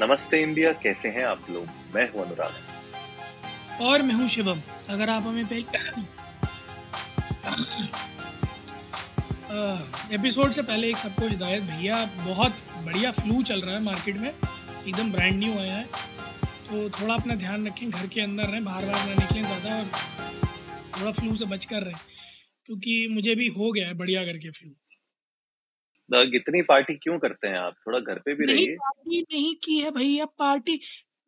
नमस्ते 0.00 0.40
इंडिया, 0.42 0.70
कैसे 0.72 1.08
हैं 1.08 1.24
आप 1.24 1.46
लोग? 1.50 1.68
मैं 1.94 2.02
हूँ 2.12 2.22
अनुराग। 2.22 3.82
और 3.82 4.02
मैं 4.02 4.14
हूँ 4.14 4.26
शिवम। 4.28 4.60
अगर 4.88 5.10
आप 5.10 5.22
हमें 5.22 5.46
पे 5.46 5.56
एपिसोड 10.14 10.50
से 10.50 10.62
पहले 10.62 10.88
एक 10.88 10.96
सबको 10.96 11.28
हिदायत, 11.28 11.62
भैया, 11.62 12.04
बहुत 12.16 12.62
बढ़िया 12.84 13.10
फ्लू 13.12 13.42
चल 13.42 13.60
रहा 13.60 13.74
है 13.74 13.82
मार्केट 13.82 14.16
में। 14.16 14.28
एकदम 14.28 15.12
ब्रांड 15.12 15.38
न्यू 15.38 15.58
आया 15.58 15.76
है। 15.76 15.84
तो 16.68 16.88
थोड़ा 17.00 17.14
अपना 17.14 17.34
ध्यान 17.34 17.66
रखें, 17.66 17.88
घर 17.90 18.06
के 18.06 18.20
अंदर 18.20 18.44
रहें, 18.44 18.64
बाहर 18.64 18.86
बाहर 18.86 19.08
ना 19.08 19.14
निकलें 19.14 19.44
ज़्यादा 19.44 19.76
और 19.76 19.84
थोड़ा 21.00 21.12
फ्लू 21.12 21.36
से 21.36 21.44
बच 21.44 21.64
कर 21.64 21.82
रहें। 21.82 22.00
क्योंकि 22.66 23.06
मुझे 23.10 23.34
भी 23.34 23.46
हो 23.48 23.72
गया 23.72 23.86
है 23.88 23.94
बढ़िया 23.94 24.24
करके 24.24 24.50
फ्लू 24.50 24.70
इतनी 26.08 26.62
पार्टी 26.62 26.94
क्यों 26.96 27.18
करते 27.18 27.48
हैं 27.48 27.58
आप? 27.58 27.74
थोड़ा 27.86 27.98
घर 27.98 28.18
पे 28.18 28.34
भी 28.34 28.46
नहीं 28.46 28.66
पार्टी 28.76 29.20
नहीं 29.22 29.54
की 29.64 29.78
है 29.78 29.90
भैया 29.90 30.24
पार्टी 30.38 30.80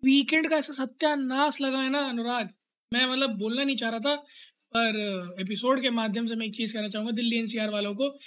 वीकेंड 0.02 0.48
का 0.50 0.56
ऐसा 0.56 0.72
सत्यानाश 0.74 1.60
लगा 1.60 1.78
है 1.78 1.90
ना 1.90 2.00
अनुराग। 2.08 2.50
मैं 2.92 3.06
मतलब 3.06 3.38
बोलना 3.38 3.64
नहीं 3.64 3.76
चाह 3.76 3.90
रहा 3.90 4.00
था 4.00 4.14
पर 4.74 5.36
एपिसोड 5.40 5.80
के 5.82 5.90
माध्यम 5.90 6.26
से 6.26 6.36
मैं 6.36 6.46
एक 6.46 6.54
चीज़ 6.54 6.74
कहना 6.74 6.88
चाहूँगा 6.88 7.12
दिल्ली 7.12 7.38
एनसीआर 7.38 7.70
वालों 7.70 7.94
को। 7.94 8.18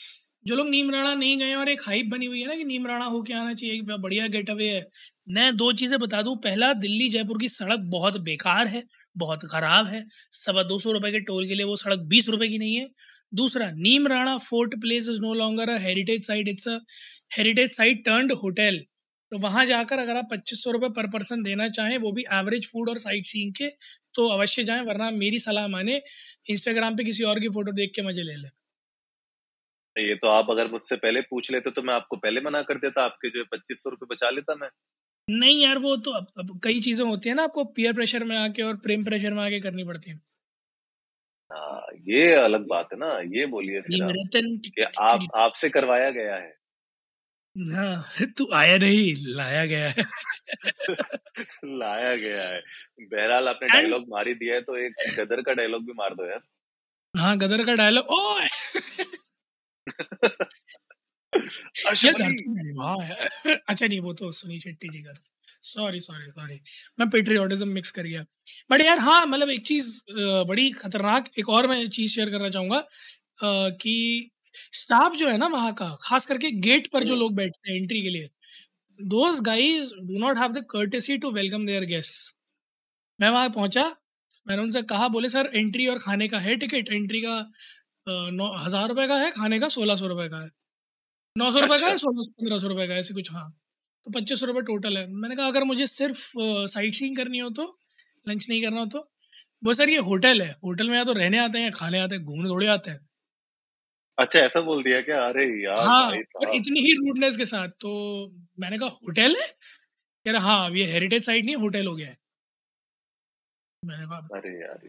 जो 0.45 0.55
लोग 0.55 0.69
नीम 0.69 0.89
राणा 0.91 1.13
नहीं 1.15 1.37
गए 1.39 1.53
और 1.55 1.69
एक 1.69 1.81
हाइप 1.85 2.05
बनी 2.11 2.25
हुई 2.25 2.39
है 2.41 2.47
ना 2.47 2.55
कि 2.55 2.63
नीम 2.63 2.87
राणा 2.87 3.05
होके 3.05 3.33
आना 3.33 3.53
चाहिए 3.53 3.81
बढ़िया 3.97 4.27
गेट 4.27 4.49
अवे 4.49 4.69
है। 4.69 4.85
मैं 5.29 5.55
दो 5.57 5.71
चीज़ें 5.73 5.99
बता 5.99 6.21
दूँ। 6.21 6.35
पहला 6.37 6.71
दिल्ली 6.75 7.09
जयपुर 7.09 7.37
की 7.37 7.49
सड़क 7.49 7.79
बहुत 7.91 8.17
बेकार 8.21 8.67
है 8.67 8.83
बहुत 9.15 9.45
ख़राब 9.45 9.87
है। 9.87 10.03
सवा 10.31 10.63
दो 10.63 10.79
सौ 10.79 10.91
रुपये 10.91 11.11
के 11.11 11.19
टोल 11.21 11.47
के 11.47 11.55
लिए 11.55 11.65
वो 11.65 11.75
सड़क 11.75 11.99
बीस 12.09 12.29
रुपए 12.29 12.47
की 12.47 12.57
नहीं 12.57 12.75
है। 12.75 12.87
दूसरा 13.31 13.69
Neemrana 14.07 14.37
fort 14.39 14.75
place 14.81 15.09
is 15.09 15.19
no 15.21 15.33
longer 15.35 15.69
a 15.69 15.77
heritage 15.81 16.25
site 16.27 16.47
it's 16.49 16.67
a 16.67 16.77
heritage 17.31 17.71
site 17.71 18.03
turned 18.05 18.31
hotel 18.43 18.79
तो 19.31 19.37
वहाँ 19.39 19.65
जाकर 19.65 19.99
अगर 19.99 20.17
आप 20.17 20.27
पच्चीस 20.31 20.63
सौ 20.63 20.71
रुपये 20.71 20.89
पर 20.95 21.07
पर्सन 21.09 21.43
देना 21.43 21.67
चाहें 21.71 21.97
वो 21.99 22.11
भी 22.11 22.23
एवरेज 22.33 22.67
फ़ूड 22.71 22.89
और 22.89 22.97
साइट 22.99 23.25
सीइंग 23.27 23.53
के 23.55 23.69
तो 24.15 24.27
अवश्य 24.29 24.63
जाएँ 24.63 24.81
वरना 24.85 25.09
मेरी 25.13 25.39
सलाह 25.41 25.67
माने 25.69 26.01
इंस्टाग्राम 26.49 26.95
पे 26.97 27.03
किसी 27.05 27.23
और 27.25 27.39
की 27.39 27.49
फ़ोटो 27.51 27.71
देख 27.73 27.91
के 27.95 28.01
मज़े 28.03 28.23
ले 28.23 28.35
लें। 28.37 28.49
ये 29.95 30.15
तो 30.15 30.27
आप 30.29 30.47
अगर 30.51 30.71
मुझसे 30.71 30.95
पहले 30.97 31.21
पूछ 31.23 31.51
लेते 31.51 31.71
तो 31.71 31.81
मैं 31.83 31.93
आपको 31.93 32.17
पहले 32.17 32.41
मना 32.41 32.61
कर 32.63 32.77
देता 32.79 33.03
आपके 33.03 33.29
जो 33.29 33.43
पच्चीस 33.51 33.83
सौ 33.83 33.89
रुपये 33.89 34.13
बचा 34.13 34.29
लेता 34.31 34.55
मैं। 34.55 34.69
नहीं 35.27 35.61
यार 35.61 35.77
वो 35.79 35.95
तो 35.97 36.11
अब, 36.11 36.27
अब 36.37 36.59
कई 36.63 36.79
चीज़ें 36.81 37.05
होती 37.05 37.29
है 37.29 37.35
ना 37.35 37.43
आपको 37.43 37.63
पीयर 37.71 37.93
प्रेशर 37.93 38.23
में 38.25 38.35
आके 38.37 38.61
और 38.63 38.77
प्रेम 38.79 39.03
प्रेशर 39.03 39.33
में 39.33 39.43
आके 39.43 39.59
करनी 39.61 39.83
पड़ती 39.85 40.11
है। 40.11 40.19
हाँ, 41.51 41.85
ये 42.07 42.33
अलग 42.35 42.67
बात 42.67 42.89
है 42.93 42.99
ना 42.99 43.19
ये 43.37 43.45
बोलिए 43.45 43.81
फिर 43.81 44.03
आप, 44.03 44.11
कि 44.65 44.81
आप 44.99 45.27
आपसे 45.35 45.69
करवाया 45.69 46.09
गया 46.09 46.35
है। 46.35 46.61
हाँ 47.75 48.05
तू 48.37 48.49
आया 48.53 48.77
नहीं 48.77 49.15
लाया 49.35 49.65
गया 49.65 49.89
है। 49.89 49.95
लाया 51.65 52.15
गया 52.15 52.43
है। 52.43 52.61
बहरहाल 52.99 53.47
आपने 53.47 53.67
डायलॉग 53.67 54.05
मार 54.09 54.27
ही 54.27 54.33
दिया 54.33 54.55
है 54.55 54.61
तो 54.61 54.77
एक 54.77 54.93
गदर 55.19 55.41
का 55.41 55.53
डायलॉग 55.53 55.85
भी 55.85 55.93
मार 55.93 56.13
दो 56.13 56.29
यार। 56.29 56.41
हाँ 57.17 57.37
गदर 57.37 57.65
का 57.65 57.75
डायलॉग 57.75 58.05
ओ 58.09 58.39
अच्छा 63.69 63.87
नहीं 63.87 63.99
वो 63.99 64.13
तो 64.13 64.31
सुनी 64.31 64.59
शेट्टी 64.59 64.89
जी 64.89 65.01
का 65.01 65.13
था। 65.13 65.23
सॉरी 65.63 65.99
सॉरी 65.99 66.29
सॉरी 66.31 66.59
मैं 66.99 67.09
पेट्रियोटिज्म 67.09 67.67
मिक्स 67.69 67.91
कर 67.91 68.03
गया। 68.03 68.23
बट 68.71 68.81
यार 68.81 68.99
हाँ 68.99 69.25
मतलब 69.25 69.49
एक 69.49 69.65
चीज़ 69.67 69.89
बड़ी 70.47 70.69
खतरनाक 70.73 71.29
एक 71.39 71.49
और 71.49 71.67
मैं 71.67 71.87
चीज़ 71.89 72.11
शेयर 72.13 72.29
करना 72.29 72.49
चाहूँगा 72.49 72.83
कि 73.81 74.29
स्टाफ 74.73 75.15
जो 75.15 75.29
है 75.29 75.37
ना 75.37 75.47
वहाँ 75.49 75.73
का 75.73 75.89
खास 76.03 76.25
करके 76.25 76.51
गेट 76.61 76.87
पर 76.93 77.03
जो 77.03 77.15
लोग 77.15 77.35
बैठते 77.35 77.71
हैं 77.71 77.77
एंट्री 77.77 78.01
के 78.01 78.09
लिए 78.09 78.29
those 78.99 79.39
guys 79.41 79.93
do 79.97 80.19
not 80.19 80.37
have 80.37 80.51
the 80.53 80.65
courtesy 80.71 81.17
to 81.17 81.31
welcome 81.31 81.65
their 81.65 81.85
guest 81.85 82.35
मैं 83.19 83.29
वहाँ 83.29 83.49
पहुँचा 83.51 83.83
मैंने 84.47 84.61
उनसे 84.63 84.81
कहा 84.83 85.07
बोले 85.09 85.29
सर 85.29 85.49
एंट्री 85.55 85.87
और 85.87 85.99
खाने 85.99 86.27
का 86.27 86.39
है 86.39 86.55
टिकट 86.57 86.91
एंट्री 86.91 87.21
का 87.21 87.39
नौ 88.07 88.47
हज़ार 88.57 88.87
रुपये 88.89 89.07
का 89.07 89.15
है 89.15 89.31
खाने 89.31 89.59
का 89.59 89.67
सोलह 89.69 89.95
सौ 89.95 90.07
रुपये 90.07 90.27
का 90.29 90.37
है। 90.37 90.49
नौ 91.35 91.51
सौ 91.51 91.59
रुपये 91.59 91.79
का 91.79 91.85
है 91.85 91.91
अच्छा। 91.93 91.97
सोलह 91.99 92.31
पंद्रह 92.39 92.59
सौ 92.59 92.67
रुपये 92.67 92.87
का 92.87 92.95
ऐसे 92.95 93.13
कुछ 93.13 93.31
हाँ। 93.31 93.51
तो 94.07 94.11
पच्चीस 94.11 94.39
सौ 94.39 94.45
रुपये 94.45 94.61
टोटल 94.63 94.97
है। 94.97 95.05
मैंने 95.15 95.35
कहा 95.35 95.47
अगर 95.47 95.63
मुझे 95.63 95.85
सिर्फ़ 95.87 96.21
साइट 96.69 96.93
सीइंग 96.95 97.17
करनी 97.17 97.39
हो 97.39 97.49
तो 97.51 97.63
लंच 98.25 98.45
नहीं 98.49 98.61
करना 98.63 98.79
हो 98.79 98.85
तो? 98.87 99.07
वो 99.61 99.73
सर 99.73 99.89
ये 99.89 99.97
होटल 100.05 100.41
है। 100.41 100.51
होटल 100.65 100.89
में 100.89 100.97
या 100.97 101.03
तो 101.03 101.13
रहने 101.13 101.37
आते 101.39 101.57
हैं 101.57 101.65
या 101.65 101.71
खाने 101.75 101.99
आते 101.99 102.15
हैं 102.15 102.23
घूमने 102.25 102.49
थोड़े 102.49 102.67
आते 102.69 102.91
हैं। 102.91 102.99
अच्छा 104.17 104.39
ऐसा 104.39 104.61
बोल 104.61 104.83
दिया 104.83 105.01
क्या? 105.01 105.19
अरे 105.27 105.45
यार 105.63 105.77
हाँ 105.79 106.01
और 106.37 106.49
इतनी 106.49 106.79
ही 106.79 106.93
रूडनेस 106.95 107.37
के 107.37 107.45
साथ। 107.45 107.67
तो 107.81 107.91
मैंने 108.59 108.77
कहा 108.77 108.89
होटल 108.99 109.35
है? 109.35 109.47
कह 110.25 110.31
रहा 110.31 110.41
हाँ 110.47 110.69
ये 110.71 110.85
हेरिटेज 110.87 111.25
साइट 111.25 111.45
नहीं 111.45 111.55
होटल 111.57 111.87
हो 111.87 111.95
गया 111.95 112.07
है। 112.07 112.17
मैंने 113.83 114.05
कहा 114.05 114.17
अरे 114.31 114.49
यार 114.55 114.79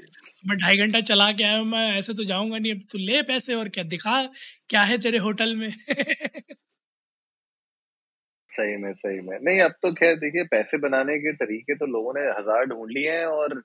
मैं 0.45 0.57
ढाई 0.59 0.77
घंटा 0.79 1.01
चला 1.03 1.31
के 1.33 1.45
आया 1.45 1.63
मैं 1.65 1.87
ऐसे 1.93 2.15
तो 2.15 2.25
जाऊँगा 2.25 2.59
नहीं 2.59 2.73
अब 2.75 2.81
तू 2.93 2.99
ले 3.01 3.23
पैसे 3.25 3.55
और 3.55 3.69
क्या 3.71 3.85
दिखा 3.87 4.23
क्या 4.71 4.83
है 4.85 4.99
तेरे 4.99 5.19
होटल 5.21 5.57
में? 5.57 5.73
सही 8.53 8.77
में 8.77 8.93
सही 8.95 9.21
में। 9.21 9.39
नहीं, 9.41 9.61
अब 9.61 9.73
तो 9.83 9.93
खैर 9.95 10.17
देखिए, 10.19 10.45
पैसे 10.47 10.79
बनाने 10.79 11.17
के 11.19 11.33
तरीके 11.37 11.75
तो 11.77 11.87
लोगों 11.89 12.13
ने 12.15 12.29
हज़ार 12.31 12.65
ढूंढ 12.67 12.91
लिए 12.91 13.11
हैं 13.11 13.27
और 13.29 13.59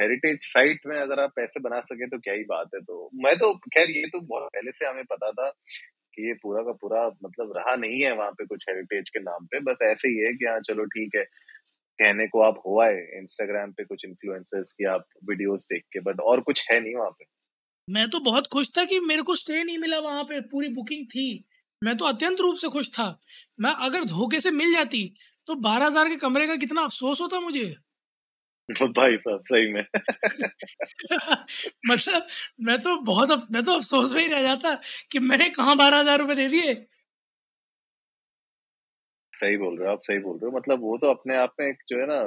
हेरिटेज 0.00 0.38
साइट 0.42 0.86
में 0.86 0.96
अगर 0.98 1.20
आप 1.20 1.32
पैसे 1.36 1.60
बना 1.60 1.80
सके 1.82 2.06
तो 2.08 2.18
क्या 2.20 2.34
ही 2.34 2.44
बात 2.46 2.70
है। 2.74 2.80
तो 2.82 3.10
मैं 3.24 3.34
तो 3.38 3.52
खैर 3.68 3.90
ये 3.92 4.06
तो 4.08 4.20
बहुत 4.22 4.48
पहले 4.54 4.72
से 4.72 4.86
हमें 4.86 5.04
पता 5.10 5.30
था 5.32 5.48
कि 6.14 6.26
ये 6.26 6.34
पूरा 6.42 6.62
का 6.62 6.72
पूरा 6.80 7.06
मतलब 7.24 7.52
रहा 7.56 7.74
नहीं 7.76 8.00
है 8.02 8.12
वहाँ 8.16 8.30
पे 8.32 8.46
कुछ 8.46 8.64
हेरिटेज 8.68 9.08
के 9.10 9.20
नाम 9.20 9.46
पे। 9.46 9.60
बस 9.62 9.78
ऐसे 9.84 10.08
ही 10.08 10.18
है 10.18 10.32
कि 10.32 10.46
हाँ 10.46 10.58
चलो 10.62 10.84
ठीक 10.86 11.16
है, 11.16 11.22
कहने 11.98 12.26
को 12.26 12.40
आप 12.42 12.62
हुआ 12.66 12.86
है 12.86 13.18
इंस्टाग्राम 13.18 13.72
पे 13.72 13.84
कुछ 13.84 14.04
इन्फ्लुएंसर्स 14.04 14.72
की 14.72 14.84
आप 14.88 15.06
वीडियोस 15.30 15.66
देख 15.72 15.82
के 15.92 16.00
बट 16.02 16.20
और 16.22 16.40
कुछ 16.40 16.66
है 16.70 16.80
नहीं 16.80 16.94
वहाँ 16.94 17.10
पे। 17.10 17.24
मैं 17.88 18.08
तो 18.10 18.20
बहुत 18.22 18.46
खुश 18.46 18.70
था 18.78 18.84
कि 18.84 19.00
मेरे 19.02 19.22
को 19.22 19.34
स्टे 19.36 19.62
नहीं 19.64 19.78
मिला 19.78 19.98
वहाँ 20.00 20.24
पे। 20.24 20.40
पूरी 20.48 20.68
बुकिंग 20.74 21.06
थी। 21.06 21.26
मैं 21.84 21.96
तो 21.96 22.04
अत्यंत 22.04 22.40
रूप 22.40 22.56
से 22.56 22.68
खुश 22.68 22.90
था। 22.90 23.06
मैं 23.60 23.72
अगर 23.86 24.04
धोखे 24.06 24.40
से 24.40 24.50
मिल 24.52 24.72
जाती 24.74 25.04
तो 25.48 25.54
बारह 25.62 25.86
हज़ार 25.86 26.08
के 26.08 26.16
कमरे 26.16 26.46
का 26.46 26.56
कितना 26.56 26.82
अफसोस 26.82 27.20
होता 27.20 27.40
मुझे। 27.40 27.74
भाई 28.68 29.16
साहब 29.16 29.40
सही 29.42 29.72
में। 29.72 29.84
मतलब 31.90 32.26
मैं 32.60 32.78
तो 32.80 32.96
बहुत 33.02 33.30
अफ, 33.30 33.46
मैं 33.50 33.62
तो 33.64 33.74
अफसोस 33.76 34.14
में 34.14 34.22
ही 34.22 34.28
रह 34.28 34.42
जाता 34.42 34.74
कि 35.12 35.18
मैंने 35.20 35.48
कहा 35.50 35.74
बारह 35.74 35.98
हज़ार 36.00 36.18
रुपए 36.18 36.34
दे 36.34 36.48
दिए। 36.48 36.74
सही 39.32 39.56
बोल 39.56 39.76
रहे 39.78 39.88
हो 39.88 39.92
आप 39.92 40.00
सही 40.00 40.18
बोल 40.18 40.38
रहे 40.38 40.50
हो। 40.50 40.56
मतलब 40.56 40.80
वो 40.80 40.96
तो 40.98 41.10
अपने 41.10 41.36
आप 41.36 41.54
में 41.60 41.66
एक 41.68 41.82
जो 41.88 42.00
है 42.00 42.06
ना 42.06 42.20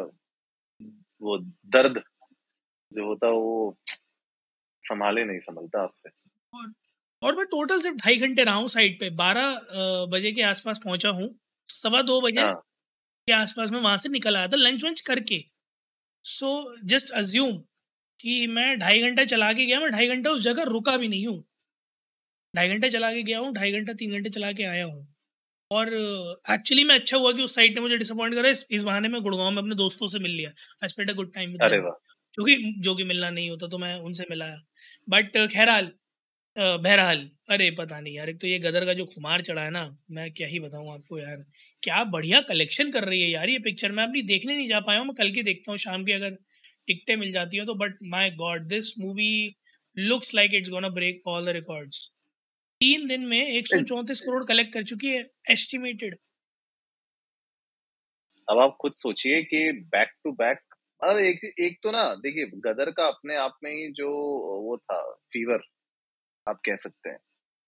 वो 1.21 1.37
दर्द 1.69 2.01
जो 2.91 3.05
होता 3.07 3.27
है 3.27 3.33
वो 3.33 3.77
संभाले 4.83 5.23
नहीं 5.23 5.39
संभलता 5.39 5.83
आपसे। 5.83 6.09
और 6.53 6.71
और 7.21 7.35
मैं 7.35 7.45
टोटल 7.45 7.79
सिर्फ़ 7.81 7.97
ढाई 7.97 8.17
घंटे 8.17 8.43
रहा 8.43 8.55
हूँ 8.55 8.67
साइड 8.69 8.99
पे। 8.99 9.09
बारह 9.15 9.59
बजे 10.11 10.31
के 10.31 10.41
आसपास 10.43 10.79
पहुँचा 10.85 11.09
हूँ। 11.09 11.29
सवा 11.69 12.01
दो 12.01 12.19
बजे 12.21 12.41
हाँ. 12.41 12.53
के 13.27 13.33
आसपास 13.33 13.71
में 13.71 13.79
वहाँ 13.79 13.97
से 13.97 14.09
निकल 14.09 14.37
आया 14.37 14.47
था 14.47 14.57
लंच 14.57 14.83
वंच 14.83 15.01
करके। 15.01 15.43
सो 16.25 16.49
जस्ट 16.85 17.11
अज्यूम 17.13 17.57
कि 18.19 18.45
मैं 18.47 18.77
ढाई 18.79 19.01
घंटा 19.01 19.25
चला 19.25 19.51
के 19.53 19.65
गया 19.65 19.79
मैं 19.79 19.91
ढाई 19.91 20.07
घंटा 20.07 20.31
उस 20.31 20.41
जगह 20.43 20.63
रुका 20.69 20.95
भी 20.97 21.07
नहीं 21.07 21.27
हूँ। 21.27 21.43
ढाई 22.53 22.69
घंटे 22.69 22.89
चला 22.89 23.11
के 23.13 23.23
गया 23.23 23.39
हूँ 23.39 23.53
ढाई 23.53 23.71
घंटा 23.71 23.93
तीन 23.93 24.11
घंटे 24.11 24.29
चला 24.29 24.51
के 24.51 24.63
आया 24.63 24.85
हूँ। 24.85 25.07
और 25.71 25.87
एक्चुअली 26.51 26.83
मैं 26.83 26.95
अच्छा 26.95 27.17
हुआ 27.17 27.31
कि 27.31 27.43
उस 27.43 27.55
साइड 27.55 27.75
ने 27.75 27.81
मुझे 27.81 27.97
डिसअपॉइंट 27.97 28.35
करा। 28.35 28.49
इस, 28.49 28.65
इस 28.71 28.83
बहाने 28.83 29.07
में 29.07 29.21
गुड़गांव 29.21 29.51
में 29.51 29.57
अपने 29.57 29.75
दोस्तों 29.75 30.07
से 30.07 30.19
मिल 30.19 30.31
लिया। 30.31 30.49
I 30.83 30.89
spend 30.89 31.09
a 31.09 31.13
good 31.13 31.33
time 31.33 31.55
क्योंकि 31.57 32.55
जो 32.79 32.95
कि 32.95 33.03
मिलना 33.03 33.29
नहीं 33.29 33.49
होता 33.49 33.67
तो 33.67 33.77
मैं 33.77 33.95
उनसे 33.99 34.25
मिलाया 34.29 34.57
बट 35.09 35.37
बहरहाल। 36.57 37.19
अरे 37.49 37.69
पता 37.71 37.99
नहीं 37.99 38.13
यार 38.15 38.29
एक 38.29 38.39
तो 38.41 38.47
ये 38.47 38.57
गदर 38.59 38.85
का 38.85 38.93
जो 38.93 39.05
खुमार 39.05 39.41
चढ़ा 39.41 39.61
है 39.61 39.69
ना 39.71 39.83
मैं 40.11 40.31
क्या 40.33 40.47
ही 40.47 40.59
बताऊँ 40.59 40.93
आपको 40.93 41.19
यार। 41.19 41.43
क्या 41.83 42.03
बढ़िया 42.15 42.41
कलेक्शन 42.41 42.91
कर 42.91 43.03
रही 43.03 43.21
है 43.21 43.29
यार 43.29 43.49
ये 43.49 43.59
पिक्चर 43.59 43.91
मैं 43.91 44.03
अपनी 44.03 44.21
देखने 44.23 44.55
नहीं 44.55 44.67
जा 44.67 44.79
पाया 44.79 44.99
हूँ 44.99 45.07
मैं 45.07 45.15
कल 45.17 45.31
की 45.31 45.43
देखता 45.43 45.71
हूँ 45.71 45.77
शाम 45.77 46.05
की 46.05 46.11
अगर 46.11 46.31
टिकटें 46.87 47.15
मिल 47.15 47.31
जाती 47.31 47.57
हो 47.57 47.65
तो 47.65 47.75
but 47.75 47.97
my 48.05 48.29
god 48.35 48.67
this 48.67 48.93
movie 48.99 49.31
looks 49.97 50.33
like 50.35 50.53
it's 50.53 50.69
gonna 50.69 50.89
break 50.89 51.27
all 51.27 51.45
the 51.45 51.49
records 51.49 52.05
तीन 52.81 53.07
दिन 53.07 53.25
में 53.27 53.39
एक 53.39 53.67
सौ 53.67 53.81
चौंतीस 53.83 54.21
करोड़ 54.21 54.43
कलेक्ट 54.45 54.73
कर 54.73 54.83
चुकी 54.83 55.07
है 55.07 55.23
एस्टिमेटेड 55.51 56.17
अब 58.47 58.59
आप 58.59 58.77
खुद 58.81 58.93
सोचिए 58.95 59.41
कि 59.43 59.71
बैक 59.87 60.11
टू 60.23 60.31
बैक 60.33 60.59
मतलब 61.01 61.17
एक 61.19 61.53
एक 61.59 61.79
तो 61.83 61.91
ना 61.91 62.03
देखिए 62.21 62.45
गदर 62.65 62.91
का 62.91 63.07
अपने 63.07 63.35
आप 63.37 63.57
में 63.63 63.71
ही 63.71 63.87
जो 63.93 64.11
वो 64.61 64.77
था 64.77 65.01
फीवर 65.33 65.63
आप 66.47 66.59
कह 66.65 66.75
सकते 66.77 67.09
हैं। 67.09 67.19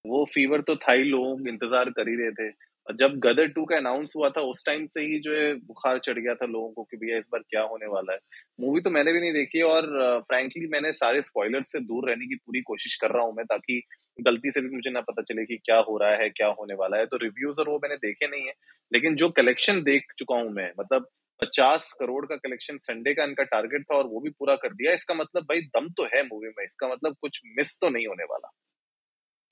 वो 0.05 0.25
फीवर 0.25 0.61
तो 0.61 0.75
था 0.77 0.91
ही, 0.91 1.03
लोग 1.05 1.47
इंतज़ार 1.47 1.89
कर 1.91 2.09
ही 2.09 2.15
रहे 2.15 2.31
थे। 2.33 2.49
और 2.87 2.95
जब 2.95 3.17
गदर 3.19 3.47
टू 3.47 3.63
का 3.65 3.77
अनाउंस 3.77 4.13
हुआ 4.17 4.29
था, 4.29 4.41
उस 4.43 4.65
टाइम 4.65 4.85
से 4.87 5.01
ही 5.01 5.19
जो 5.19 5.33
है 5.33 5.53
बुखार 5.55 5.97
चढ़ 5.99 6.19
गया 6.19 6.33
था 6.35 6.45
लोगों 6.47 6.71
को 6.73 6.83
कि 6.83 6.97
भैया 6.97 7.17
इस 7.17 7.27
बार 7.31 7.41
क्या 7.49 7.61
होने 7.63 7.87
वाला 7.87 8.13
है। 8.13 8.19
मूवी 8.59 8.81
तो 8.81 8.89
मैंने 8.89 9.13
भी 9.13 9.19
नहीं 9.19 9.33
देखी 9.33 9.61
और 9.63 9.87
फ्रैंकली 10.23 10.67
मैंने 10.67 10.91
सारे 10.95 11.21
स्पॉयलर्स 11.21 11.71
से 11.71 11.79
दूर 11.81 12.09
रहने 12.09 12.27
की 12.27 12.35
पूरी 12.37 12.61
कोशिश 12.61 12.95
कर 13.01 13.11
रहा 13.11 13.25
हूँ 13.25 13.35
मैं, 13.35 13.45
ताकि 13.45 13.81
गलती 14.19 14.51
से 14.51 14.61
भी 14.61 14.69
मुझे 14.69 14.91
ना 14.91 15.01
पता 15.01 15.21
चले 15.23 15.45
कि 15.45 15.57
क्या 15.65 15.77
हो 15.79 15.97
रहा 15.97 16.11
है, 16.13 16.29
क्या 16.29 16.47
होने 16.59 16.73
वाला 16.73 16.97
है। 16.97 17.05
तो 17.05 17.17
रिव्यूज़ 17.17 17.59
और 17.59 17.69
वो 17.69 17.77
मैंने 17.83 17.95
देखे 17.97 18.27
नहीं 18.27 18.45
है, 18.45 18.53
लेकिन 18.91 19.15
जो 19.15 19.29
कलेक्शन 19.31 19.81
देख 19.83 20.13
चुका 20.17 20.35
हूँ 20.35 20.51
मैं 20.53 20.71
मतलब 20.79 21.07
पचास 21.39 21.91
करोड़ 21.99 22.25
का 22.25 22.35
कलेक्शन 22.37 22.77
संडे 22.79 23.13
का 23.13 23.23
इनका 23.23 23.43
टारगेट 23.45 23.83
था 23.83 23.97
और 23.97 24.07
वो 24.07 24.19
भी 24.19 24.29
पूरा 24.29 24.55
कर 24.55 24.73
दिया, 24.73 24.93
इसका 24.93 25.15
मतलब 25.15 25.43
भाई 25.43 25.61
दम 25.69 25.87
तो 25.89 26.03
है 26.13 26.23
मूवी 26.23 26.47
में, 26.47 26.65
इसका 26.65 26.87
मतलब 26.87 27.15
कुछ 27.21 27.41
मिस 27.57 27.77
तो 27.81 27.89
नहीं 27.89 28.07
होने 28.07 28.23
वाला। 28.23 28.51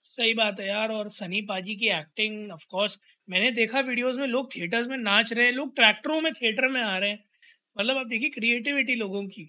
सही 0.08 0.34
बात 0.34 0.60
है 0.60 0.68
यार 0.68 0.92
और 0.92 1.10
सनी 1.12 1.42
पाजी 1.44 1.76
की 1.76 1.88
एक्टिंग 1.92 2.52
ऑफ़ 2.52 2.66
कोर्स 2.70 3.00
मैंने 3.28 3.52
देखा 3.54 3.80
वीडियोस 3.84 4.16
में 4.18 4.26
लोग 4.28 4.50
थिएटर्स 4.56 4.88
में 4.88 4.98
नाच 5.00 5.32
रहे 5.34 5.46
हैं 5.46 5.52
लोग 5.54 5.76
ट्रैक्टरों 5.76 6.20
में 6.22 6.32
थिएटर 6.34 6.68
में 6.70 6.82
आ 6.84 6.98
रहे 6.98 7.10
हैं। 7.10 7.20
मतलब 7.78 7.98
आप 7.98 8.08
देखिए 8.08 8.30
क्रिएटिविटी 8.32 8.96
लोगों 8.96 9.24
की 9.30 9.44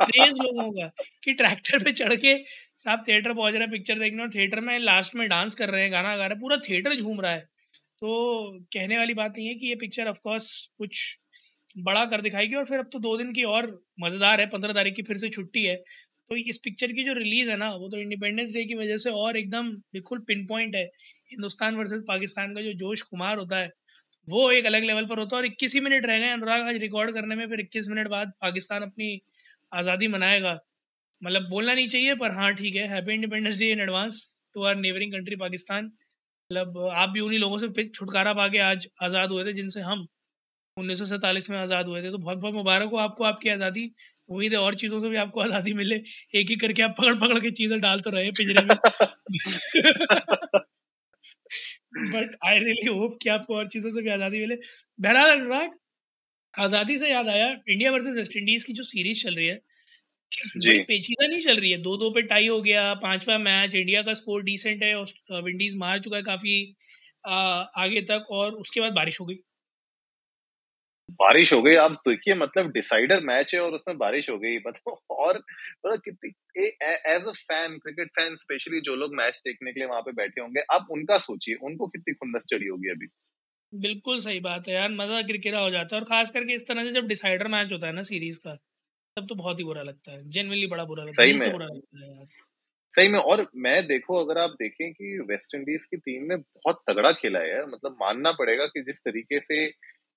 क्रेज 0.00 0.38
लोगों 0.40 0.70
का 0.72 0.88
कि 1.24 1.32
ट्रैक्टर 1.34 1.82
पे 1.84 1.92
चढ़ 1.94 2.14
के 2.16 2.34
साहब 2.76 3.04
थिएटर 3.08 3.34
पहुँच 3.34 3.52
रहे 3.54 3.62
हैं 3.62 3.70
पिक्चर 3.70 3.98
देखने 3.98 4.22
और 4.22 4.30
थिएटर 4.30 4.60
में 4.62 4.78
लास्ट 4.80 5.14
में 5.16 5.28
डांस 5.28 5.54
कर 5.56 5.70
रहे 5.70 5.82
हैं 5.82 5.92
गाना 5.92 6.16
गा 6.16 6.22
रहे 6.22 6.28
हैं 6.30 6.40
पूरा 6.40 6.56
थिएटर 6.68 6.94
झूम 6.96 7.20
रहा 7.20 7.32
है। 7.32 7.40
तो 8.02 8.60
कहने 8.74 8.98
वाली 8.98 9.14
बात 9.14 9.34
नहीं 9.36 9.48
है 9.48 9.54
कि 9.56 9.66
ये 9.68 9.74
पिक्चर 9.78 10.08
ऑफकोर्स 10.08 10.50
कुछ 10.78 11.04
बड़ा 11.78 12.04
कर 12.06 12.20
दिखाएगी 12.20 12.54
और 12.56 12.64
फिर 12.66 12.78
अब 12.78 12.88
तो 12.92 12.98
दो 13.00 13.16
दिन 13.18 13.32
की 13.32 13.44
और 13.46 13.66
मज़ेदार 14.00 14.40
है 14.40 14.46
पंद्रह 14.48 14.72
तारीख 14.74 14.94
की 14.96 15.02
फिर 15.02 15.16
से 15.18 15.28
छुट्टी 15.30 15.64
है। 15.64 15.76
तो 16.32 16.36
इस 16.48 16.58
पिक्चर 16.64 16.92
की 16.92 17.02
जो 17.04 17.12
रिलीज़ 17.14 17.48
है 17.50 17.56
ना, 17.56 17.68
वो 17.72 17.88
तो 17.88 17.96
इंडिपेंडेंस 17.98 18.52
डे 18.52 18.64
की 18.64 18.74
वजह 18.74 18.98
से 18.98 19.10
और 19.12 19.36
एकदम 19.36 19.70
बिल्कुल 19.92 20.18
पिन 20.28 20.46
पॉइंट 20.46 20.74
है। 20.76 20.84
हिंदुस्तान 21.32 21.74
वर्सेस 21.76 22.02
पाकिस्तान 22.08 22.54
का 22.54 22.60
जो 22.62 22.72
जोश 22.74 23.02
कुमार 23.04 23.38
होता 23.38 23.58
है, 23.58 23.70
वो 24.28 24.50
एक 24.52 24.66
अलग 24.66 24.84
लेवल 24.84 25.06
पर 25.06 25.18
होता 25.18 25.36
है 25.36 25.42
और 25.42 25.46
इक्कीस 25.46 25.74
ही 25.74 25.80
मिनट 25.80 26.06
रह 26.06 26.18
गए 26.18 26.28
अनुराग, 26.30 26.62
आज 26.62 26.76
रिकॉर्ड 26.76 27.14
करने 27.14 27.36
में 27.36 27.46
फिर 27.48 27.60
इक्कीस 27.60 27.88
मिनट 27.88 28.08
बाद 28.08 28.32
पाकिस्तान 28.42 28.82
अपनी 28.82 29.10
आज़ादी 29.72 30.08
मनाएगा। 30.08 30.58
मतलब 31.22 31.48
बोलना 31.50 31.74
नहीं 31.74 31.88
चाहिए, 31.88 32.14
पर 32.14 32.30
हाँ 32.32 32.52
ठीक 32.54 32.76
है 32.76 32.86
happy 32.88 33.14
independence 33.14 33.58
day 33.58 33.70
in 33.72 33.80
advance 33.80 34.24
to 34.54 34.62
our 34.64 34.76
neighbouring 34.78 35.12
country 35.12 35.36
Pakistan. 35.38 35.84
मतलब 35.84 36.78
आप 36.94 37.08
भी 37.10 37.20
उन्हीं 37.20 37.40
लोगों 37.40 37.58
से 37.58 37.68
फिर 37.70 37.90
छुटकारा 37.94 38.32
पा 38.34 38.48
के 38.48 38.58
आज 38.62 38.88
आज़ाद 39.02 39.30
हुए 39.30 39.44
थे, 39.44 39.52
जिनसे 39.52 39.80
हम 39.82 40.06
उन्नीस 40.76 40.98
सौ 40.98 41.04
सैंतालीस 41.06 41.50
में 41.50 41.58
आज़ाद 41.58 41.86
हुए 41.86 42.02
थे। 42.02 42.10
तो 42.10 42.18
बहुत 42.20 42.38
बहुत 42.38 42.54
मुबारक 42.54 42.90
हो 42.90 42.96
आपको, 42.98 43.24
आपकी 43.24 43.48
आज़ादी। 43.50 43.86
उम्मीद 44.32 44.52
है 44.52 44.58
और 44.60 44.74
चीज़ों 44.76 45.00
से 45.00 45.08
भी 45.08 45.16
आपको 45.18 45.40
आज़ादी 45.40 45.72
मिले। 45.74 45.96
एक 46.34 46.50
ही 46.50 46.56
करके 46.58 46.82
आप 46.82 46.94
पकड़ 46.98 47.14
पकड़ 47.18 47.38
के 47.40 47.50
चीज़ें 47.52 47.80
डाल 47.80 48.00
तो 48.00 48.10
रहे 48.10 48.30
पिंजरे 48.32 48.64
में। 48.64 48.76
बट 52.08 52.36
आई 52.46 52.58
रियली 52.60 52.86
होप 52.88 53.18
कि 53.22 53.28
आपको 53.30 53.56
और 53.56 53.66
चीज़ों 53.68 53.90
से 53.90 54.02
भी 54.02 54.10
आज़ादी 54.10 54.38
मिले। 54.40 54.54
बहरहाल 54.98 55.30
अनुराग 55.32 55.78
आज़ादी 56.54 56.98
से 56.98 57.10
याद 57.10 57.28
आया 57.28 57.46
इंडिया 57.68 57.90
वर्सेस 57.92 58.14
वेस्ट 58.16 58.36
इंडीज़ 58.36 58.66
की 58.66 58.72
जो 58.72 58.82
सीरीज़ 58.84 59.22
चल 59.22 59.34
रही 59.34 59.46
है 59.46 59.60
जी। 60.58 60.78
पेचीदा 60.82 61.26
नहीं 61.26 61.40
चल 61.40 61.56
रही 61.56 61.70
है? 61.70 61.78
दो 61.80 61.96
दो 61.98 62.10
पे 62.10 62.22
टाई 62.24 62.46
हो 62.48 62.60
गया 62.62 62.92
पांचवा 63.02 63.38
मैच 63.40 63.74
इंडिया 63.74 64.02
का 64.02 64.14
स्कोर 64.14 64.42
डिसेंट 64.44 64.82
है 64.82 64.94
विंडीज 65.42 65.76
मार 65.78 65.98
चुका 66.00 66.16
है 66.16 66.22
काफ़ी 66.24 66.54
आगे 67.24 68.00
तक 68.10 68.30
और 68.32 68.52
उसके 68.56 68.80
बाद 68.80 68.92
बारिश 68.94 69.20
हो 69.20 69.26
गई। 69.26 69.36
बारिश 71.10 71.52
हो 71.52 71.60
गई 71.62 71.74
आप 71.76 71.92
देखिए 72.08 72.34
मतलब 72.34 72.70
डिसाइडर 72.72 73.20
मैच 73.24 73.54
है 73.54 73.60
और 73.60 73.74
उसमें 73.74 73.96
बारिश 73.98 74.30
हो 74.30 74.36
गई 74.38 74.56
मतलब 74.58 74.96
और 75.18 75.36
मतलब 75.38 76.00
कितनी 76.00 76.30
as 77.08 77.24
a 77.24 77.32
fan 77.42 77.78
cricket 77.78 78.08
fan 78.16 78.34
specially 78.36 78.80
जो 78.82 78.94
लोग 78.96 79.14
मैच 79.16 79.40
देखने 79.46 79.72
के 79.72 79.80
लिए 79.80 79.88
वहाँ 79.88 80.02
पे 80.02 80.12
बैठे 80.14 80.40
होंगे 80.40 80.64
आप 80.72 80.86
उनका 80.92 81.18
सोचिए 81.20 81.54
उनको 81.64 81.86
कितनी 81.88 82.14
खुंदस 82.14 82.44
चढ़ी 82.50 82.66
होगी 82.66 82.90
अभी? 82.90 83.08
बिल्कुल 83.72 84.18
सही 84.20 84.38
बात 84.40 84.68
है 84.68 84.74
यार 84.74 84.90
मज़ा 84.92 85.20
किरकिरा 85.22 85.58
हो 85.60 85.70
जाता 85.70 85.96
है 85.96 86.00
और 86.00 86.06
खास 86.08 86.30
करके 86.30 86.54
इस 86.54 86.66
तरह 86.68 86.84
से 86.84 86.92
जब 86.92 87.06
डिसाइडर 87.08 87.48
मैच 87.48 87.72
होता 87.72 87.86
है 87.86 87.92
ना 87.92 88.02
सीरीज़ 88.04 88.38
का 88.38 88.54
तब 89.16 89.26
तो 89.28 89.34
बहुत 89.36 89.58
ही 89.58 89.64
बुरा 89.64 89.82
लगता 89.84 90.12
है 90.12 90.22
जेनवनली 90.30 90.66
बड़ा 90.68 90.84
बुरा 90.86 91.04
लगता 91.04 91.26
है 91.26 91.32
सही 91.32 91.32
में। 91.34 91.50
बुरा 91.50 91.66
लगता 91.68 92.04
है 92.04 92.10
यार। 92.10 92.26
सही 92.90 93.08
में 93.08 93.18
और 93.20 93.40
मैं 93.56 93.74
देखो 93.86 94.16
अगर 94.16 94.38
आप 94.38 94.50
देखें 94.52 94.92
कि 94.92 95.18
वेस्ट 95.28 95.54
इंडीज 95.54 95.84
की 95.84 95.96
टीम 95.98 96.24
ने 96.24 96.36
बहुत 96.36 96.82
तगड़ा 96.90 97.12
खेला 97.12 97.40
है 97.40 97.50
यार 97.50 97.64
मतलब 97.66 97.96
मानना 98.00 98.32
पड़ेगा 98.32 98.66
कि 98.66 98.80
जिस 98.82 99.00
तरीके 99.00 99.40
से 99.42 99.58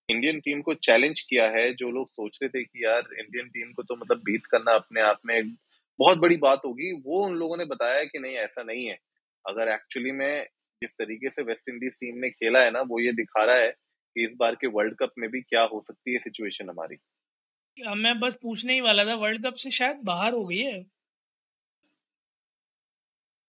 इंडियन 0.10 0.40
टीम 0.40 0.62
को 0.62 0.74
चैलेंज 0.74 1.22
किया 1.22 1.48
है 1.50 1.74
जो 1.74 1.90
लोग 1.92 2.10
सोच 2.10 2.40
रहे 2.44 2.50
थे 2.50 2.64
कि 2.64 2.84
यार 2.86 3.08
इंडियन 3.20 3.48
टीम 3.48 3.72
को 3.72 3.84
तो 3.84 3.96
मतलब 3.96 4.18
बीट 4.18 4.46
करना 4.46 4.72
अपने 4.72 5.02
आप 5.02 5.20
में 5.26 5.50
बहुत 6.00 6.18
बड़ी 6.18 6.38
बात 6.38 6.62
होगी 6.66 6.92
वो 7.06 7.26
उन 7.26 7.36
लोगों 7.36 7.58
ने 7.58 7.66
बताया 7.66 8.04
कि 8.04 8.20
नहीं 8.20 8.36
ऐसा 8.36 8.64
नहीं 8.64 8.86
है। 8.86 8.98
अगर 9.46 9.68
एक्चुअली 9.68 10.12
में 10.12 10.44
जिस 10.82 10.94
तरीके 10.94 11.30
से 11.30 11.44
वेस्ट 11.44 11.70
इंडीज 11.70 11.98
टीम 12.00 12.18
ने 12.18 12.30
खेला 12.30 12.60
है 12.60 12.72
ना 12.72 12.82
वो 12.82 13.00
ये 13.00 13.12
दिखा 13.12 13.44
रहा 13.44 13.58
है 13.58 13.70
कि 13.70 14.26
इस 14.26 14.36
बार 14.40 14.56
के 14.56 14.68
वर्ल्ड 14.68 14.96
कप 15.00 15.14
में 15.18 15.30
भी 15.30 15.42
क्या 15.42 15.64
हो 15.64 15.82
सकती 15.82 16.14
है 16.14 16.20
सिचुएशन 16.20 16.70
हमारी। 16.70 16.98
मैं 17.96 18.20
बस 18.20 18.38
पूछने 18.42 18.74
ही 18.74 18.82
वाला 18.82 19.06
था 19.06 19.16
वर्ल्ड 19.16 19.46
कप 19.46 19.54
से 19.54 19.72
शायद 19.72 19.98
बाहर 20.04 20.34
हो 20.34 20.46
गई 20.46 20.58
है? 20.58 20.80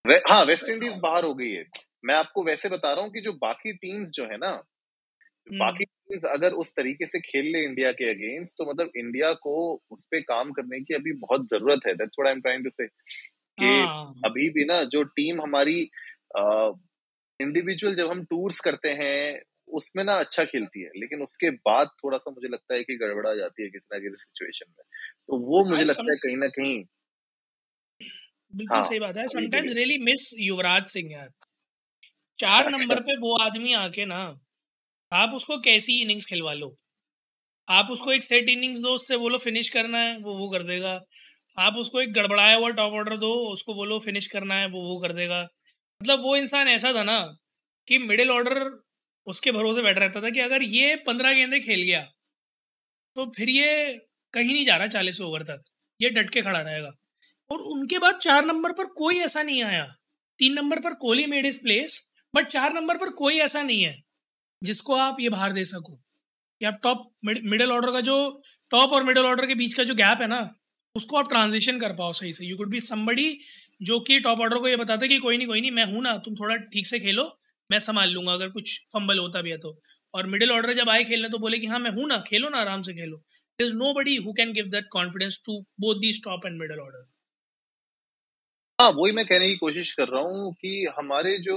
वे, 0.05 0.15
हाँ 0.15 0.45
वेस्ट 0.45 0.69
इंडीज 0.69 0.93
बाहर 0.93 1.25
हो 1.25 1.35
गई 1.35 1.51
है। 1.51 1.65
मैं 2.05 2.15
आपको 2.15 2.45
वैसे 2.45 2.69
बता 2.69 2.93
रहा 2.93 3.05
हूँ 3.05 3.13
कि 3.13 3.21
जो 3.21 3.33
बाकी 3.33 3.73
टीम्स 3.73 4.11
जो 4.11 4.25
है 4.25 4.37
ना। 4.37 4.51
बाकी 5.47 5.85
टीम्स 5.85 6.25
अगर 6.25 6.53
उस 6.55 6.73
तरीके 6.73 7.07
से 7.07 7.21
खेल 7.21 7.47
ले 7.53 7.61
इंडिया 7.65 7.93
के 7.93 8.11
अगेंस्ट 8.11 8.55
तो 8.59 8.71
मतलब 8.71 8.91
इंडिया 8.97 9.33
को 9.43 9.55
उस 9.91 10.05
पर 10.05 10.21
काम 10.25 10.51
करने 10.53 10.81
की 10.81 10.95
अभी 10.95 11.13
बहुत 11.19 11.49
ज़रूरत 11.51 11.87
है। 11.87 11.95
That's 11.95 12.17
what 12.21 12.29
I 12.29 12.35
am 12.35 12.41
trying 12.41 12.65
to 12.65 12.71
say 12.71 12.87
कि 13.59 13.71
हाँ। 13.79 14.27
अभी 14.27 14.49
भी 14.51 14.65
ना 14.65 14.83
जो 14.95 15.03
टीम 15.15 15.41
हमारी 15.43 15.81
इंडिविजुअल 17.41 17.95
जब 17.97 18.11
हम 18.11 18.25
टूर्स 18.25 18.61
करते 18.61 18.89
हैं 18.95 19.41
उसमें 19.73 20.05
ना 20.05 20.15
अच्छा 20.17 20.45
खेलती 20.45 20.83
है। 20.83 20.91
लेकिन 20.97 21.23
उसके 21.23 21.51
बाद 21.63 21.89
थोड़ा 22.05 22.19
सा 22.19 22.31
मुझे 22.31 22.49
लगता 22.49 22.75
है 22.75 22.83
कि 22.85 22.97
गड़बड़ा 22.97 23.35
जाती 23.35 23.63
है 23.65 23.71
कितना 23.71 23.99
किसी 23.99 24.23
सिचुएशन 24.23 24.71
में। 24.71 24.85
तो 25.29 25.39
वो 25.49 25.65
मुझे 25.71 25.85
लगता 25.85 26.13
है 26.13 26.17
कहीं 26.19 26.37
ना 26.37 26.49
कहीं 26.51 26.85
बिल्कुल 28.53 28.77
हाँ, 28.77 28.83
सही 28.83 28.99
बात 29.01 29.17
है। 29.17 29.27
Sometimes 29.29 29.73
really 29.73 29.99
miss 29.99 30.31
Yuvraj 30.41 30.87
Singh 30.87 31.13
यार। 31.13 31.31
चार 32.39 32.65
अच्छा। 32.65 32.71
नंबर 32.71 33.01
पे 33.01 33.17
वो 33.19 33.37
आदमी 33.39 33.73
आके 33.75 34.05
ना 34.07 34.21
आप 35.17 35.35
उसको 35.35 35.59
कैसी 35.61 36.01
इनिंग्स 36.03 36.27
खिलवा 36.27 36.53
लो? 36.55 36.75
आप 37.69 37.91
उसको 37.91 38.13
एक 38.13 38.23
सेट 38.25 38.49
इनिंग्स 38.49 38.81
दो, 38.81 38.95
उससे 38.95 39.17
बोलो 39.17 39.39
फिनिश 39.39 39.69
करना 39.71 39.99
है, 39.99 40.17
वो 40.19 40.35
वो 40.39 40.49
कर 40.51 40.63
देगा। 40.65 40.99
आप 41.59 41.77
उसको 41.77 42.01
एक 42.01 42.13
गड़बड़ाया 42.13 42.57
हुआ 42.57 42.71
टॉप 42.73 42.93
ऑर्डर 42.95 43.17
दो, 43.19 43.33
उसको 43.53 43.75
बोलो 43.75 43.99
फिनिश 44.01 44.27
करना 44.27 44.55
है, 44.55 44.67
वो 44.69 44.83
वो 44.85 44.99
कर 45.01 45.13
देगा। 45.15 45.43
मतलब 46.01 46.23
वो 46.23 46.37
इंसान 46.37 46.69
ऐसा 46.69 46.93
था 46.95 47.05
ना 47.05 47.21
कि 47.89 47.99
मिडिल 48.01 48.31
ऑर्डर 48.31 48.61
उसके 49.27 49.53
भरोसे 49.53 49.83
बैठ 49.83 49.99
रहता 49.99 50.21
था 50.23 50.31
कि 50.31 50.41
अगर 50.41 50.63
ये 50.65 50.95
पंद्रह 51.07 51.33
गेंदे 51.35 51.61
खेल 51.61 51.83
गया 51.83 52.03
तो 53.17 53.25
फिर 53.37 53.49
ये 53.49 53.71
कहीं 54.35 54.53
नहीं 54.55 54.65
जा 54.67 54.77
रहा 54.77 54.87
चालीस 54.87 55.21
ओवर 55.21 55.43
तक, 55.43 55.63
ये 56.01 56.09
डट 56.11 56.31
के 56.31 56.43
खड़ा 56.43 56.61
रहेगा। 56.61 56.91
और 57.51 57.61
उनके 57.71 57.99
बाद 57.99 58.19
चार 58.19 58.45
नंबर 58.45 58.73
पर 58.73 58.87
कोई 58.97 59.19
ऐसा 59.21 59.43
नहीं 59.43 59.63
आया। 59.65 59.85
तीन 60.39 60.53
नंबर 60.53 60.81
पर 60.81 60.95
Kohli 60.97 61.27
made 61.27 61.47
his 61.47 61.61
place 61.63 62.01
but 62.35 62.47
चार 62.49 62.73
नंबर 62.73 62.97
पर 62.97 63.11
कोई 63.15 63.39
ऐसा 63.41 63.63
नहीं 63.63 63.83
है। 63.83 63.95
जिसको 64.63 64.95
आप 64.97 65.17
ये 65.21 65.29
बाहर 65.29 65.53
दे 65.53 65.65
सको। 65.65 65.95
कि 66.61 66.65
आप 66.65 66.79
टॉप 66.83 67.11
मिडिल 67.25 67.73
ऑर्डर 67.73 67.93
का 67.93 68.01
जो 68.01 68.17
टॉप 68.71 68.93
और 68.93 69.05
मिडिल 69.05 69.25
ऑर्डर 69.25 69.47
के 69.47 69.55
बीच 69.55 69.75
का 69.75 69.85
जो 69.85 69.95
गैप 69.95 70.21
है 70.21 70.27
ना, 70.27 70.39
उसको 70.97 71.17
आप 71.17 71.29
ट्रांजिशन 71.29 71.79
कर 71.81 71.93
पाओ 71.93 72.13
सही 72.13 72.33
से। 72.33 72.47
यू 72.47 72.57
कुड 72.57 72.71
बी 72.71 72.81
समबडी 72.83 73.39
जो 73.81 73.99
कि 74.01 74.19
टॉप 74.21 74.41
ऑर्डर 74.41 74.59
को 74.59 74.69
ये 74.69 74.77
बताता 74.77 75.05
है 75.05 75.09
कि 75.09 75.19
कोई 75.19 75.37
नहीं 75.37 75.47
कोई 75.49 75.61
नहीं, 75.61 75.71
मैं 75.71 75.85
हूँ 75.85 76.03
ना, 76.03 76.17
तुम 76.19 76.35
थोड़ा 76.35 76.57
ठीक 76.73 76.87
से 76.87 76.99
खेलो, 77.01 77.25
मैं 77.71 77.79
संभाल 77.81 78.11
लूँगा, 78.11 78.33
अगर 78.33 78.49
कुछ 78.51 78.79
फंबल 78.95 79.19
होता 79.19 79.43
भी 79.43 79.51
है 79.51 79.59
तो। 79.59 79.79
और 80.15 80.27
मिडिल 80.27 80.53
ऑर्डर 80.53 80.73
जब 80.75 80.91
आए 80.91 81.05
खेलने 81.05 81.29
तो 81.29 81.39
बोले 81.39 81.59
कि 81.59 81.67
हाँ 81.67 81.79
मैं 81.79 81.91
हूँ 81.91 82.07
ना, 82.09 82.19
खेलो 82.29 82.49
ना, 82.49 82.59
आराम 82.59 82.83
से 82.83 82.93
खेलो। 82.95 83.23
Is 83.59 83.75
nobody 83.95 84.17
who 84.17 84.33
can 84.33 84.53
give 84.53 84.67
that 84.67 84.87
confidence 84.93 85.41
to 85.47 85.61
both 85.81 86.01
the 86.01 86.13
top 86.25 86.47
and 86.47 86.59
middle 86.61 86.81
order 86.81 87.07
हाँ 88.79 88.91
वही 88.93 89.13
मैं 89.13 89.25
कहने 89.27 89.49
की 89.49 89.57
कोशिश 89.57 89.93
कर 89.93 90.09
रहा 90.09 90.23
हूँ 90.23 90.53
कि 90.55 90.71
हमारे 90.99 91.37
जो 91.39 91.57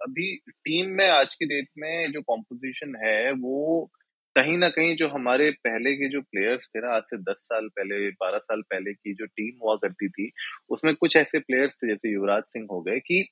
अभी 0.00 0.34
टीम 0.48 0.90
में 0.90 1.08
आज 1.08 1.34
की 1.34 1.46
डेट 1.46 1.66
में 1.78 2.12
जो 2.12 2.20
कॉम्पोजिशन 2.22 2.94
है, 3.04 3.32
वो 3.32 3.90
कहीं 4.36 4.56
ना 4.58 4.68
कहीं 4.68 4.94
जो 4.96 5.08
हमारे 5.08 5.50
पहले 5.64 5.92
के 5.94 6.08
जो 6.08 6.20
प्लेयर्स 6.22 6.68
थे 6.68 6.80
ना, 6.80 6.88
आज 6.88 7.02
से 7.04 7.16
दस 7.20 7.46
साल 7.48 7.66
पहले, 7.70 8.08
बारह 8.12 8.38
साल 8.40 8.62
पहले 8.70 8.92
की 8.94 9.14
जो 9.14 9.26
टीम 9.28 9.58
हुआ 9.62 9.74
करती 9.76 10.08
थी, 10.10 10.30
उसमें 10.70 10.94
कुछ 10.94 11.16
ऐसे 11.16 11.38
प्लेयर्स 11.40 11.74
थे, 11.74 11.88
जैसे 11.88 12.12
युवराज 12.12 12.42
सिंह 12.48 12.66
हो 12.70 12.80
गए, 12.82 12.98
कि 13.00 13.26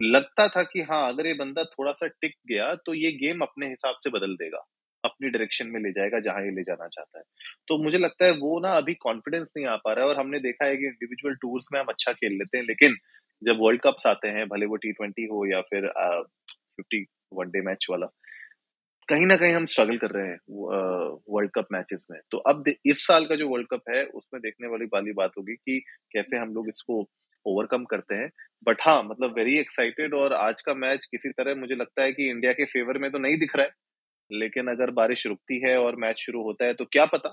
लगता 0.00 0.46
था 0.48 0.62
कि 0.64 0.80
हाँ 0.82 1.02
अगर 1.08 1.26
ये 1.26 1.34
बंदा 1.34 1.64
थोड़ा 1.66 1.92
सा 1.94 2.06
टिक 2.06 2.34
गया 2.48 2.74
तो 2.86 2.94
ये 2.94 3.12
गेम 3.18 3.40
अपने 3.42 3.66
हिसाब 3.68 3.94
से 4.04 4.10
बदल 4.10 4.34
देगा, 4.36 4.64
अपनी 5.04 5.30
डायरेक्शन 5.30 5.68
में 5.70 5.80
ले 5.82 5.90
जाएगा, 5.92 6.20
जहाँ 6.20 6.42
ये 6.42 6.50
ले 6.52 6.62
जाना 6.64 6.88
चाहता 6.88 7.18
है। 7.18 7.24
तो 7.68 7.82
मुझे 7.84 7.98
लगता 7.98 8.26
है 8.26 8.32
वो 8.38 8.58
ना 8.60 8.72
अभी 8.76 8.94
कॉन्फिडेंस 9.02 9.52
नहीं 9.56 9.66
आ 9.66 9.76
पा 9.78 9.92
रहा 9.92 10.04
है, 10.04 10.10
और 10.10 10.20
हमने 10.20 10.38
देखा 10.40 10.66
है 10.66 10.76
कि 10.76 10.86
इंडिविजुअल 10.86 11.34
टूर्स 11.42 11.68
में 11.72 11.80
हम 11.80 11.86
अच्छा 11.90 12.12
खेल 12.14 12.32
लेते 12.34 12.58
हैं, 12.58 12.64
लेकिन 12.66 12.96
जब 13.42 13.58
वर्ल्ड 13.60 13.80
कप्स 13.82 14.06
आते 14.06 14.28
हैं, 14.28 14.46
भले 14.48 14.66
वो 14.66 14.76
टी 14.76 14.92
ट्वेंटी 14.92 15.24
हो 15.26 15.44
या 15.46 15.60
फिर 15.62 15.88
फिफ्टी 15.88 17.04
वनडे 17.34 17.60
मैच 17.66 17.86
वाला, 17.90 18.06
कहीं 19.08 19.26
ना 19.26 19.36
कहीं 19.36 19.52
हम 19.54 19.66
स्ट्रगल 19.66 19.96
कर 19.98 20.10
रहे 20.10 20.26
हैं 20.26 20.38
वर्ल्ड 21.34 21.50
कप 21.54 21.66
मैचेस 21.72 22.06
में। 22.10 22.20
तो 22.30 22.38
अब 22.50 22.64
इस 22.68 23.06
साल 23.06 23.26
का 23.26 23.34
जो 23.36 23.48
वर्ल्ड 23.48 23.66
कप 23.70 23.90
है, 23.90 24.04
उसमें 24.04 24.40
देखने 24.42 24.68
वाली 24.68 24.84
वाली 24.94 25.12
बात 25.14 25.32
होगी 25.38 25.54
कि 25.56 25.78
कैसे 26.12 26.38
हम 26.38 26.54
लोग 26.54 26.68
इसको 26.68 27.00
ओवरकम 27.46 27.84
करते 27.84 28.14
हैं। 28.14 28.28
बट 28.66 28.80
हाँ 28.82 29.02
मतलब 29.02 29.34
वेरी 29.38 29.58
एक्साइटेड 29.58 30.14
और 30.14 30.32
आज 30.34 30.62
का 30.62 30.74
मैच 30.76 31.06
किसी 31.10 31.30
तरह 31.30 31.54
मुझे 31.54 31.74
लगता 31.74 32.02
है 32.02 32.12
कि 32.12 32.28
इंडिया 32.30 32.52
के 32.52 32.64
फेवर 32.66 32.98
में 32.98 33.10
तो 33.10 33.18
नहीं 33.18 33.38
दिख 33.38 33.56
रहा 33.56 33.64
है। 33.64 33.70
लेकिन 34.30 34.68
अगर 34.68 34.90
बारिश 34.92 35.26
रुकती 35.26 35.60
है 35.66 35.76
और 35.78 35.96
मैच 35.96 36.20
शुरू 36.20 36.42
होता 36.42 36.66
है 36.66 36.74
तो 36.74 36.84
क्या 36.84 37.04
पता? 37.06 37.28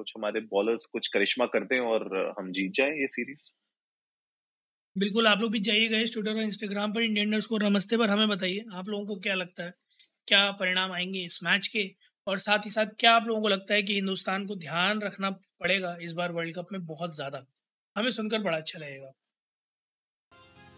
कुछ 0.00 0.12
हमारे 0.16 0.40
बॉलर्स 0.50 0.86
कुछ 0.92 1.08
करिश्मा 1.08 1.46
करते 1.46 1.74
हैं 1.74 1.82
और 1.84 2.34
हम 2.38 2.50
जीत 2.52 2.72
जाए 2.76 2.90
ये 3.00 3.06
सीरीज़ 3.08 3.52
बिल्कुल 4.96 5.26
आप 5.26 5.40
लोग 5.40 5.50
भी 5.52 5.60
जाइएगा 5.60 5.98
इस 5.98 6.12
ट्विटर 6.12 6.30
और 6.30 6.42
इंस्टाग्राम 6.42 6.92
पर 6.92 7.02
इंडियन 7.02 7.40
को 7.40 7.58
नमस्ते 7.58 7.96
पर 7.96 8.10
हमें 8.10 8.28
बताइए 8.28 8.64
आप 8.74 8.88
लोगों 8.88 9.06
को 9.06 9.16
क्या 9.20 9.34
लगता 9.34 9.64
है? 9.64 9.72
क्या 10.28 10.50
परिणाम 10.50 10.92
आएँगे 10.92 11.24
इस 11.24 11.38
मैच 11.44 11.66
के? 11.66 11.82
और 12.26 12.38
साथ 12.38 12.58
ही 12.58 12.70
साथ 12.70 12.86
क्या 12.98 13.12
आप 13.12 13.26
लोगों 13.26 13.40
को 13.42 13.48
लगता 13.48 13.74
है 13.74 13.82
कि 13.82 13.94
हिंदुस्तान 13.94 14.46
को 14.46 14.56
ध्यान 14.56 15.00
रखना 15.00 15.30
पड़ेगा 15.30 15.96
इस 16.02 16.12
बार 16.12 16.32
वर्ल्ड 16.32 16.54
कप 16.54 16.66
में 16.72 16.84
बहुत 16.86 17.16
ज़्यादा? 17.16 17.44
हमें 17.96 18.10
सुनकर 18.10 18.38
बड़ा 18.38 18.56
अच्छा 18.56 18.78
लगेगा। 18.78 19.10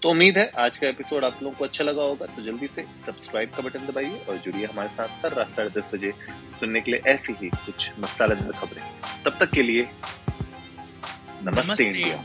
तो 0.02 0.10
उम्मीद 0.10 0.38
है 0.38 0.46
आज 0.58 0.78
का 0.78 0.88
एपिसोड 0.88 1.24
आप 1.24 1.38
लोगों 1.42 1.56
को 1.56 1.64
अच्छा 1.64 1.84
लगा 1.84 2.02
होगा 2.02 2.26
तो 2.26 2.42
जल्दी 2.42 2.68
से 2.68 2.86
सब्सक्राइब 3.06 3.50
का 3.50 3.62
बटन 3.62 3.86
दबाइए 3.86 4.18
और 4.20 4.38
जुड़िए 4.38 4.66
हमारे 4.66 4.88
साथ 4.88 5.24
हर 5.24 5.34
रात 5.34 5.52
साढ़े 5.52 5.70
दस 5.80 5.90
बजे 5.94 6.12
सुनने 6.60 6.80
के 6.80 6.90
लिए 6.90 7.00
ऐसी 7.06 7.32
ही 7.42 7.48
कुछ 7.56 7.90
मसालेदार 7.98 8.52
खबरें। 8.54 8.82
तब 9.24 9.38
तक 9.40 9.54
के 9.54 9.62
लिए 9.62 9.82
नमस्ते, 11.42 11.50
नमस्ते। 11.50 11.84
इंडिया 11.84 12.24